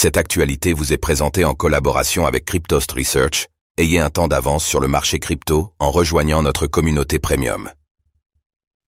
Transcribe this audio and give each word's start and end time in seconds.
Cette 0.00 0.16
actualité 0.16 0.74
vous 0.74 0.92
est 0.92 0.96
présentée 0.96 1.44
en 1.44 1.54
collaboration 1.54 2.24
avec 2.24 2.44
Cryptost 2.44 2.92
Research. 2.92 3.48
Ayez 3.78 3.98
un 3.98 4.10
temps 4.10 4.28
d'avance 4.28 4.64
sur 4.64 4.78
le 4.78 4.86
marché 4.86 5.18
crypto 5.18 5.72
en 5.80 5.90
rejoignant 5.90 6.40
notre 6.40 6.68
communauté 6.68 7.18
premium. 7.18 7.68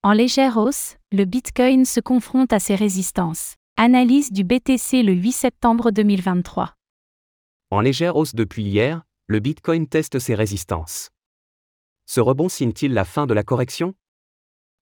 En 0.04 0.12
légère 0.12 0.56
hausse, 0.56 0.98
le 1.10 1.24
Bitcoin 1.24 1.84
se 1.84 1.98
confronte 1.98 2.52
à 2.52 2.60
ses 2.60 2.76
résistances. 2.76 3.56
Analyse 3.76 4.30
du 4.30 4.44
BTC 4.44 5.02
le 5.02 5.14
8 5.14 5.32
septembre 5.32 5.90
2023. 5.90 6.74
En 7.72 7.80
légère 7.80 8.14
hausse 8.14 8.36
depuis 8.36 8.62
hier, 8.62 9.02
le 9.26 9.40
Bitcoin 9.40 9.88
teste 9.88 10.20
ses 10.20 10.36
résistances. 10.36 11.10
Ce 12.06 12.20
rebond 12.20 12.48
signe-t-il 12.48 12.94
la 12.94 13.04
fin 13.04 13.26
de 13.26 13.34
la 13.34 13.42
correction? 13.42 13.94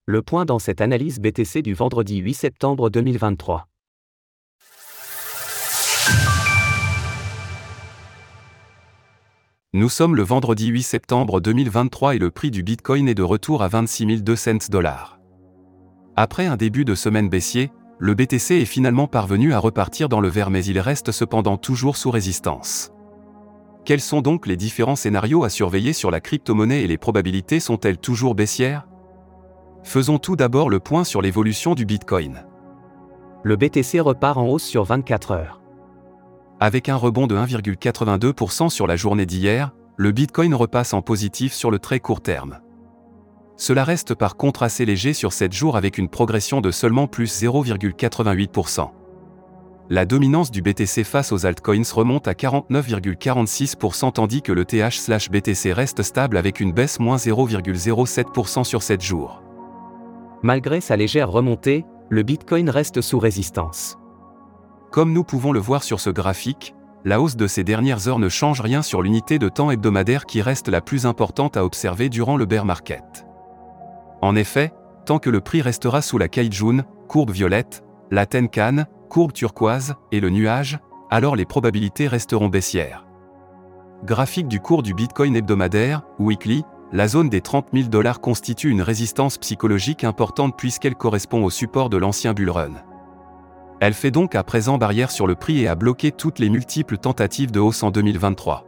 Le 0.05 0.21
point 0.21 0.45
dans 0.45 0.59
cette 0.59 0.83
analyse 0.83 1.21
BTC 1.21 1.63
du 1.63 1.73
vendredi 1.73 2.19
8 2.19 2.35
septembre 2.35 2.91
2023. 2.91 3.67
Nous 9.79 9.89
sommes 9.89 10.17
le 10.17 10.25
vendredi 10.25 10.67
8 10.67 10.83
septembre 10.83 11.41
2023 11.41 12.17
et 12.17 12.19
le 12.19 12.33
prix 12.33 12.51
du 12.51 12.65
Bitcoin 12.65 13.09
est 13.09 13.15
de 13.15 13.23
retour 13.23 13.63
à 13.63 13.69
26 13.69 14.25
200 14.25 14.71
dollars. 14.71 15.21
Après 16.17 16.47
un 16.47 16.57
début 16.57 16.85
de 16.85 16.97
semaine 16.97 17.29
baissier, 17.29 17.71
le 18.01 18.17
BTC 18.17 18.57
est 18.57 18.65
finalement 18.65 19.07
parvenu 19.07 19.53
à 19.53 19.61
repartir 19.61 20.09
dans 20.09 20.19
le 20.19 20.27
vert 20.27 20.51
mais 20.51 20.65
il 20.65 20.81
reste 20.81 21.13
cependant 21.13 21.57
toujours 21.57 21.97
sous 21.97 22.11
résistance. 22.11 22.91
Quels 23.85 24.01
sont 24.01 24.21
donc 24.21 24.49
les 24.49 24.57
différents 24.57 24.97
scénarios 24.97 25.45
à 25.45 25.49
surveiller 25.49 25.93
sur 25.93 26.11
la 26.11 26.19
crypto-monnaie 26.19 26.83
et 26.83 26.89
les 26.89 26.99
probabilités 26.99 27.61
sont-elles 27.61 27.99
toujours 27.99 28.35
baissières? 28.35 28.89
Faisons 29.85 30.19
tout 30.19 30.35
d'abord 30.35 30.71
le 30.71 30.81
point 30.81 31.05
sur 31.05 31.23
l'évolution 31.23 31.77
du 31.77 31.87
Bitcoin. 31.87 32.45
Le 33.45 33.55
BTC 33.55 34.01
repart 34.01 34.39
en 34.39 34.49
hausse 34.49 34.65
sur 34.65 34.83
24 34.83 35.31
heures. 35.31 35.61
Avec 36.61 36.89
un 36.89 36.97
rebond 36.97 37.29
de 37.29 37.37
1,82% 37.37 38.69
sur 38.69 38.89
la 38.89 38.97
journée 38.97 39.27
d'hier, 39.27 39.73
le 39.97 40.11
Bitcoin 40.11 40.55
repasse 40.55 40.93
en 40.93 41.03
positif 41.03 41.53
sur 41.53 41.71
le 41.71 41.79
très 41.79 42.01
court 42.01 42.21
terme. 42.21 42.59
Cela 43.57 43.85
reste 43.85 44.15
par 44.15 44.37
contre 44.37 44.65
assez 44.65 44.85
léger 44.85 45.13
sur 45.13 45.33
7 45.33 45.53
jours 45.53 45.77
avec 45.77 45.99
une 45.99 46.09
progression 46.09 46.61
de 46.61 46.73
seulement 46.73 47.07
plus 47.07 47.43
0,88%. 47.43 48.91
La 49.91 50.05
dominance 50.05 50.51
du 50.51 50.61
BTC 50.61 51.05
face 51.05 51.33
aux 51.33 51.47
altcoins 51.47 51.93
remonte 51.95 52.27
à 52.27 52.33
49,46% 52.33 54.13
tandis 54.13 54.43
que 54.43 54.53
le 54.53 54.65
TH/BTC 54.65 55.73
reste 55.73 56.03
stable 56.03 56.37
avec 56.37 56.59
une 56.61 56.73
baisse 56.73 56.99
moins 56.99 57.17
0,07% 57.17 58.65
sur 58.65 58.83
7 58.83 59.01
jours. 59.01 59.43
Malgré 60.43 60.81
sa 60.81 60.97
légère 60.97 61.31
remontée, 61.31 61.85
le 62.11 62.23
Bitcoin 62.25 62.69
reste 62.69 63.01
sous 63.01 63.19
résistance. 63.19 63.97
Comme 64.91 65.13
nous 65.13 65.25
pouvons 65.25 65.53
le 65.53 65.61
voir 65.61 65.83
sur 65.83 66.01
ce 66.01 66.11
graphique, 66.11 66.75
la 67.05 67.21
hausse 67.21 67.37
de 67.37 67.47
ces 67.47 67.63
dernières 67.63 68.09
heures 68.09 68.19
ne 68.19 68.29
change 68.29 68.61
rien 68.61 68.83
sur 68.83 69.03
l'unité 69.03 69.39
de 69.39 69.49
temps 69.49 69.71
hebdomadaire 69.71 70.25
qui 70.25 70.43
reste 70.43 70.69
la 70.69 70.81
plus 70.81 71.07
importante 71.07 71.57
à 71.57 71.65
observer 71.65 72.09
durant 72.09 72.37
le 72.37 72.47
bear 72.47 72.65
market. 72.65 73.27
En 74.23 74.35
effet, 74.35 74.73
tant 75.05 75.19
que 75.19 75.31
le 75.31 75.41
prix 75.41 75.63
restera 75.63 76.03
sous 76.03 76.19
la 76.19 76.29
Kaijun, 76.29 76.85
courbe 77.07 77.31
violette, 77.31 77.85
la 78.11 78.27
Tenkan, 78.27 78.85
courbe 79.09 79.33
turquoise, 79.33 79.95
et 80.11 80.21
le 80.21 80.31
nuage, 80.31 80.79
alors 81.11 81.37
les 81.37 81.45
probabilités 81.45 82.09
resteront 82.09 82.49
baissières. 82.49 83.07
Graphique 84.05 84.49
du 84.49 84.61
cours 84.61 84.83
du 84.83 84.95
Bitcoin 84.95 85.37
hebdomadaire, 85.37 86.03
weekly, 86.19 86.65
la 86.93 87.09
zone 87.09 87.29
des 87.29 87.43
30 87.43 87.67
000 87.75 87.89
dollars 87.89 88.21
constitue 88.21 88.71
une 88.71 88.83
résistance 88.83 89.37
psychologique 89.39 90.05
importante 90.05 90.57
puisqu'elle 90.57 90.95
correspond 90.95 91.45
au 91.45 91.51
support 91.51 91.91
de 91.91 91.99
l'ancien 91.99 92.33
bull 92.33 92.51
run. 92.51 92.73
Elle 93.81 93.95
fait 93.95 94.11
donc 94.11 94.35
à 94.35 94.43
présent 94.43 94.77
barrière 94.77 95.11
sur 95.11 95.27
le 95.27 95.37
prix 95.37 95.61
et 95.61 95.69
a 95.69 95.77
bloqué 95.77 96.11
toutes 96.11 96.41
les 96.41 96.49
multiples 96.49 96.99
tentatives 96.99 97.53
de 97.53 97.61
hausse 97.61 97.83
en 97.83 97.91
2023. 97.91 98.65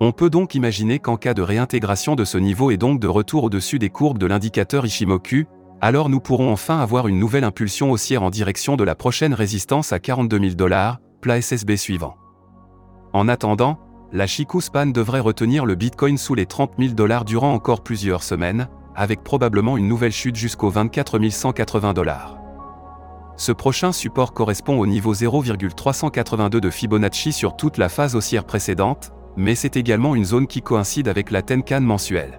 On 0.00 0.12
peut 0.12 0.30
donc 0.30 0.54
imaginer 0.54 0.98
qu'en 0.98 1.16
cas 1.16 1.32
de 1.32 1.42
réintégration 1.42 2.14
de 2.14 2.24
ce 2.24 2.36
niveau 2.36 2.70
et 2.70 2.76
donc 2.76 3.00
de 3.00 3.08
retour 3.08 3.44
au-dessus 3.44 3.78
des 3.78 3.88
courbes 3.88 4.18
de 4.18 4.26
l'indicateur 4.26 4.84
Ishimoku, 4.84 5.46
alors 5.80 6.08
nous 6.08 6.20
pourrons 6.20 6.52
enfin 6.52 6.78
avoir 6.78 7.08
une 7.08 7.18
nouvelle 7.18 7.44
impulsion 7.44 7.90
haussière 7.90 8.22
en 8.22 8.30
direction 8.30 8.76
de 8.76 8.84
la 8.84 8.94
prochaine 8.94 9.32
résistance 9.32 9.92
à 9.92 9.98
42 9.98 10.38
000 10.40 10.54
dollars, 10.54 10.98
plat 11.20 11.40
SSB 11.40 11.76
suivant. 11.76 12.16
En 13.12 13.28
attendant, 13.28 13.78
la 14.12 14.26
Chikou 14.26 14.60
Span 14.60 14.86
devrait 14.86 15.20
retenir 15.20 15.64
le 15.64 15.74
Bitcoin 15.74 16.18
sous 16.18 16.34
les 16.34 16.46
30 16.46 16.72
000 16.78 16.92
dollars 16.92 17.24
durant 17.24 17.52
encore 17.52 17.82
plusieurs 17.82 18.22
semaines, 18.22 18.68
avec 18.94 19.22
probablement 19.22 19.78
une 19.78 19.88
nouvelle 19.88 20.12
chute 20.12 20.36
jusqu'aux 20.36 20.70
24 20.70 21.18
180 21.30 21.94
dollars. 21.94 22.41
Ce 23.36 23.52
prochain 23.52 23.92
support 23.92 24.34
correspond 24.34 24.78
au 24.78 24.86
niveau 24.86 25.14
0,382 25.14 26.60
de 26.60 26.70
Fibonacci 26.70 27.32
sur 27.32 27.56
toute 27.56 27.78
la 27.78 27.88
phase 27.88 28.14
haussière 28.14 28.44
précédente, 28.44 29.12
mais 29.36 29.54
c'est 29.54 29.76
également 29.76 30.14
une 30.14 30.24
zone 30.24 30.46
qui 30.46 30.62
coïncide 30.62 31.08
avec 31.08 31.30
la 31.30 31.42
Tenkan 31.42 31.80
mensuelle. 31.80 32.38